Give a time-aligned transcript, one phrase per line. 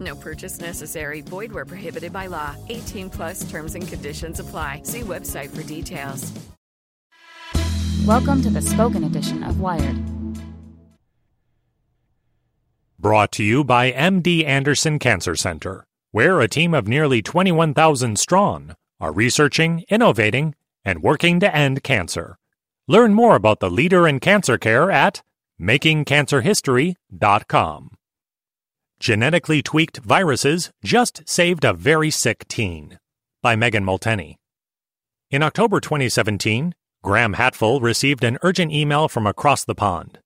[0.00, 1.20] No purchase necessary.
[1.20, 2.56] Void where prohibited by law.
[2.68, 4.80] 18 plus terms and conditions apply.
[4.84, 6.32] See website for details.
[8.06, 9.96] Welcome to the spoken edition of Wired.
[12.98, 18.74] Brought to you by MD Anderson Cancer Center, where a team of nearly 21,000 strong
[18.98, 20.54] are researching, innovating,
[20.84, 22.38] and working to end cancer.
[22.88, 25.22] Learn more about the leader in cancer care at
[25.60, 27.90] makingcancerhistory.com.
[29.00, 32.98] Genetically tweaked viruses just saved a very sick teen
[33.42, 34.36] by Megan Molteni.
[35.30, 40.18] In October 2017, Graham Hatfull received an urgent email from across the pond.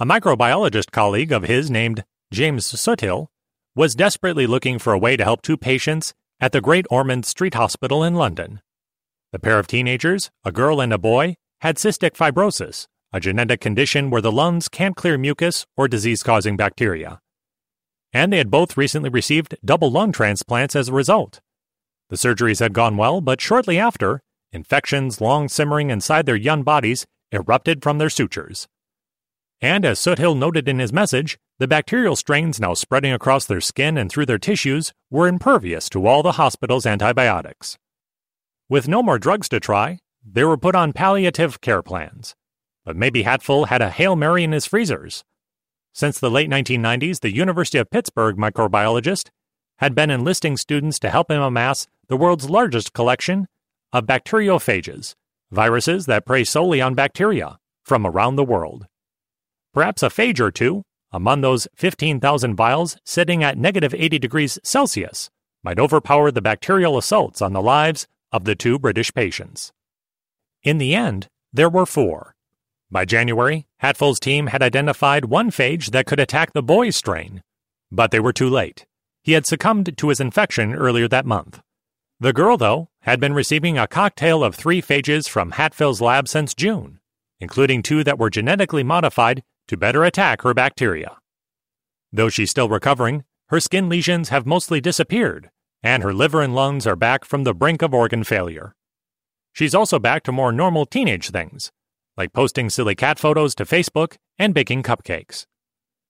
[0.00, 2.02] A microbiologist colleague of his named
[2.32, 3.28] James Soothill
[3.76, 7.54] was desperately looking for a way to help two patients at the Great Ormond Street
[7.54, 8.60] Hospital in London.
[9.30, 14.10] The pair of teenagers, a girl and a boy, had cystic fibrosis, a genetic condition
[14.10, 17.20] where the lungs can't clear mucus or disease causing bacteria.
[18.12, 21.40] And they had both recently received double lung transplants as a result.
[22.08, 27.06] The surgeries had gone well, but shortly after, infections long simmering inside their young bodies
[27.32, 28.66] erupted from their sutures.
[29.60, 33.98] And as Soothill noted in his message, the bacterial strains now spreading across their skin
[33.98, 37.76] and through their tissues were impervious to all the hospital's antibiotics.
[38.68, 42.36] With no more drugs to try, they were put on palliative care plans.
[42.84, 45.24] But maybe Hatfull had a Hail Mary in his freezers.
[45.98, 49.30] Since the late 1990s, the University of Pittsburgh microbiologist
[49.78, 53.48] had been enlisting students to help him amass the world's largest collection
[53.92, 55.16] of bacteriophages,
[55.50, 58.86] viruses that prey solely on bacteria from around the world.
[59.74, 65.30] Perhaps a phage or two, among those 15,000 vials sitting at negative 80 degrees Celsius,
[65.64, 69.72] might overpower the bacterial assaults on the lives of the two British patients.
[70.62, 72.36] In the end, there were four.
[72.90, 77.42] By January, Hatfull's team had identified one phage that could attack the boy's strain,
[77.92, 78.86] but they were too late.
[79.22, 81.60] He had succumbed to his infection earlier that month.
[82.18, 86.54] The girl, though, had been receiving a cocktail of three phages from Hatfull's lab since
[86.54, 86.98] June,
[87.40, 91.18] including two that were genetically modified to better attack her bacteria.
[92.10, 95.50] Though she's still recovering, her skin lesions have mostly disappeared,
[95.82, 98.74] and her liver and lungs are back from the brink of organ failure.
[99.52, 101.70] She's also back to more normal teenage things,
[102.18, 105.46] like posting silly cat photos to Facebook and baking cupcakes.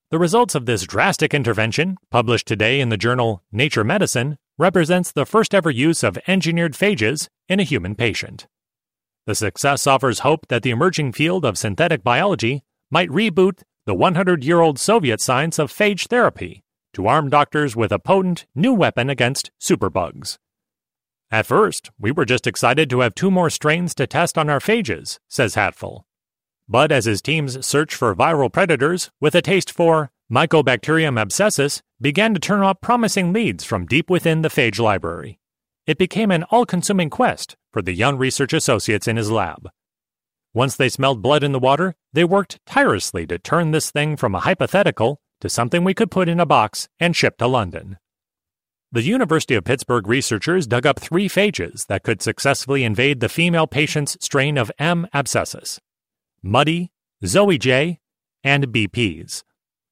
[0.09, 5.25] The results of this drastic intervention, published today in the journal Nature Medicine, represents the
[5.25, 8.47] first ever use of engineered phages in a human patient.
[9.27, 14.43] The success offers hope that the emerging field of synthetic biology might reboot the 100
[14.43, 19.11] year old Soviet science of phage therapy to arm doctors with a potent new weapon
[19.11, 20.37] against superbugs.
[21.31, 24.59] At first, we were just excited to have two more strains to test on our
[24.59, 26.01] phages, says Hatfull.
[26.67, 32.33] But as his team's search for viral predators with a taste for Mycobacterium abscessus began
[32.33, 35.39] to turn up promising leads from deep within the phage library,
[35.87, 39.71] it became an all consuming quest for the young research associates in his lab.
[40.53, 44.35] Once they smelled blood in the water, they worked tirelessly to turn this thing from
[44.35, 47.97] a hypothetical to something we could put in a box and ship to London.
[48.91, 53.67] The University of Pittsburgh researchers dug up three phages that could successfully invade the female
[53.67, 55.07] patient's strain of M.
[55.13, 55.77] abscessus
[56.41, 56.91] Muddy,
[57.23, 57.99] Zoe J,
[58.43, 59.43] and BPs.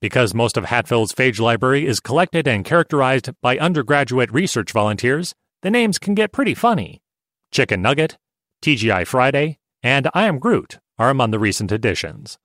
[0.01, 5.69] Because most of Hatfull's phage library is collected and characterized by undergraduate research volunteers, the
[5.69, 7.03] names can get pretty funny.
[7.51, 8.17] Chicken Nugget,
[8.63, 12.39] TGI Friday, and I Am Groot are among the recent additions.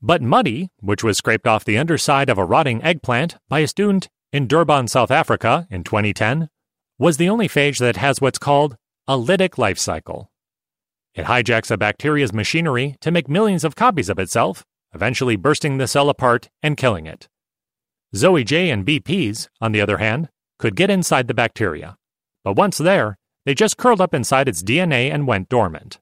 [0.00, 4.08] But Muddy, which was scraped off the underside of a rotting eggplant by a student
[4.32, 6.48] in Durban, South Africa in 2010,
[6.98, 8.76] was the only phage that has what's called
[9.06, 10.30] a lytic life cycle.
[11.14, 14.64] It hijacks a bacteria's machinery to make millions of copies of itself,
[14.94, 17.28] eventually bursting the cell apart and killing it.
[18.14, 20.28] Zoe J and BPs, on the other hand,
[20.58, 21.96] could get inside the bacteria.
[22.44, 26.00] But once there, they just curled up inside its DNA and went dormant.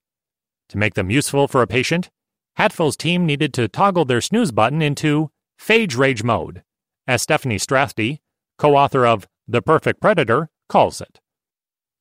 [0.70, 2.10] To make them useful for a patient,
[2.58, 5.30] Hatfull's team needed to toggle their snooze button into
[5.60, 6.62] phage rage mode,
[7.06, 8.18] as Stephanie Strathdee,
[8.58, 11.20] co author of The Perfect Predator, calls it.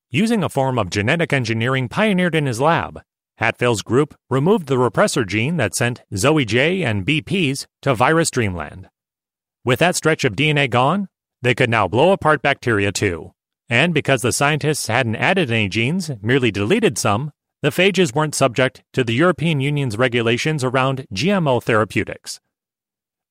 [0.09, 3.01] Using a form of genetic engineering pioneered in his lab,
[3.39, 8.87] Hatfull's group removed the repressor gene that sent Zoe J and BPs to virus dreamland.
[9.65, 11.09] With that stretch of DNA gone,
[11.41, 13.33] they could now blow apart bacteria too.
[13.67, 17.31] And because the scientists hadn't added any genes, merely deleted some,
[17.61, 22.39] the phages weren't subject to the European Union's regulations around GMO therapeutics.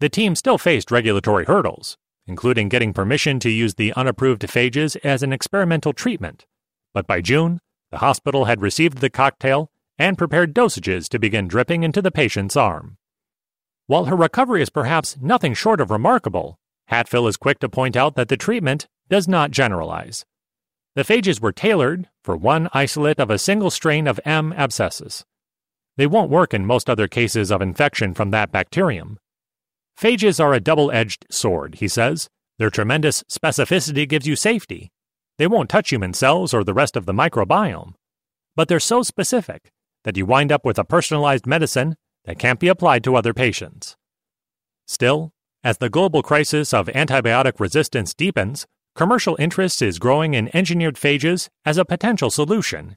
[0.01, 1.97] The team still faced regulatory hurdles,
[2.27, 6.47] including getting permission to use the unapproved phages as an experimental treatment.
[6.93, 7.61] But by June,
[7.91, 12.57] the hospital had received the cocktail and prepared dosages to begin dripping into the patient's
[12.57, 12.97] arm.
[13.87, 16.59] While her recovery is perhaps nothing short of remarkable,
[16.91, 20.25] Hatfull is quick to point out that the treatment does not generalize.
[20.97, 24.53] The phages were tailored for one isolate of a single strain of M.
[24.53, 25.25] abscessus.
[25.97, 29.19] They won't work in most other cases of infection from that bacterium.
[29.99, 32.29] Phages are a double edged sword, he says.
[32.59, 34.91] Their tremendous specificity gives you safety.
[35.39, 37.95] They won't touch human cells or the rest of the microbiome.
[38.57, 39.73] But they're so specific
[40.05, 43.97] that you wind up with a personalized medicine that can't be applied to other patients.
[44.87, 45.33] Still,
[45.63, 51.49] as the global crisis of antibiotic resistance deepens, commercial interest is growing in engineered phages
[51.65, 52.97] as a potential solution.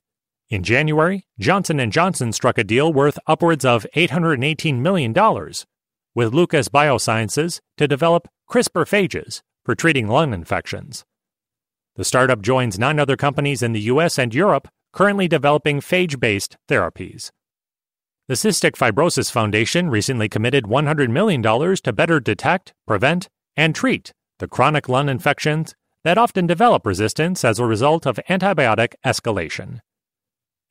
[0.49, 5.13] In January, Johnson & Johnson struck a deal worth upwards of $818 million
[6.17, 11.05] with Locus Biosciences to develop CRISPR phages for treating lung infections.
[11.95, 16.57] The startup joins nine other companies in the US and Europe currently developing phage based
[16.67, 17.29] therapies.
[18.27, 24.47] The Cystic Fibrosis Foundation recently committed $100 million to better detect, prevent, and treat the
[24.47, 29.81] chronic lung infections that often develop resistance as a result of antibiotic escalation.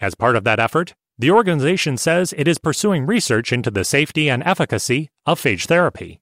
[0.01, 4.29] As part of that effort, the organization says it is pursuing research into the safety
[4.29, 6.21] and efficacy of phage therapy.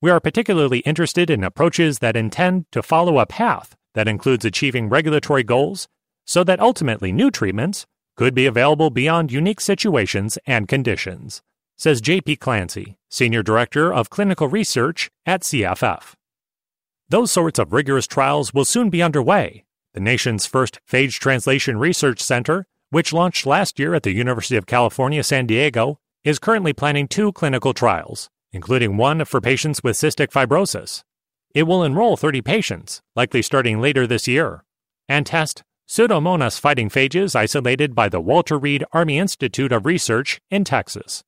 [0.00, 4.88] We are particularly interested in approaches that intend to follow a path that includes achieving
[4.88, 5.88] regulatory goals
[6.24, 7.86] so that ultimately new treatments
[8.16, 11.42] could be available beyond unique situations and conditions,
[11.76, 12.36] says J.P.
[12.36, 16.14] Clancy, Senior Director of Clinical Research at CFF.
[17.08, 19.64] Those sorts of rigorous trials will soon be underway.
[19.94, 24.66] The nation's first phage translation research center, which launched last year at the University of
[24.66, 30.28] California, San Diego, is currently planning two clinical trials, including one for patients with cystic
[30.28, 31.02] fibrosis.
[31.54, 34.64] It will enroll 30 patients, likely starting later this year,
[35.08, 40.64] and test Pseudomonas fighting phages isolated by the Walter Reed Army Institute of Research in
[40.64, 41.22] Texas.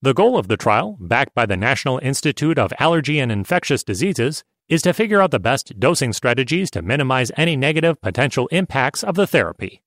[0.00, 4.44] The goal of the trial, backed by the National Institute of Allergy and Infectious Diseases,
[4.68, 9.14] is to figure out the best dosing strategies to minimize any negative potential impacts of
[9.14, 9.82] the therapy.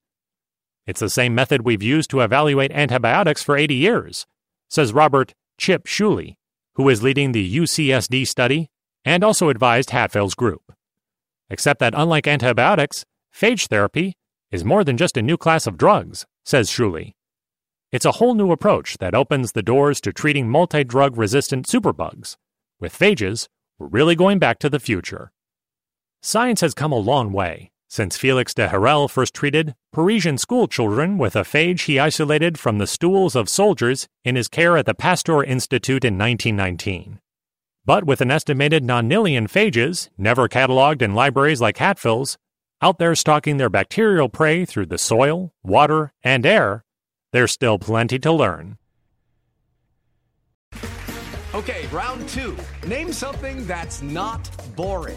[0.88, 4.26] It's the same method we've used to evaluate antibiotics for 80 years,
[4.70, 6.36] says Robert Chip Schooley,
[6.76, 8.70] who is leading the UCSD study
[9.04, 10.72] and also advised Hatfull's group.
[11.50, 14.14] Except that unlike antibiotics, phage therapy
[14.50, 17.12] is more than just a new class of drugs, says Schooley.
[17.92, 22.36] It's a whole new approach that opens the doors to treating multi drug resistant superbugs.
[22.80, 23.46] With phages,
[23.78, 25.32] we're really going back to the future.
[26.22, 31.34] Science has come a long way since Felix de Herelle first treated Parisian schoolchildren with
[31.34, 35.42] a phage he isolated from the stools of soldiers in his care at the Pasteur
[35.42, 37.18] Institute in 1919.
[37.84, 42.36] But with an estimated nonillion phages, never cataloged in libraries like Hatfull's,
[42.82, 46.84] out there stalking their bacterial prey through the soil, water, and air,
[47.32, 48.76] there's still plenty to learn.
[51.54, 52.56] Okay, round two.
[52.86, 55.16] Name something that's not boring.